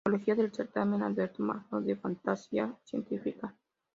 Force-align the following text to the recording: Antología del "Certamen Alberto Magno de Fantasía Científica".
Antología 0.03 0.33
del 0.33 0.51
"Certamen 0.51 1.03
Alberto 1.03 1.43
Magno 1.43 1.79
de 1.79 1.95
Fantasía 1.95 2.75
Científica". 2.85 3.53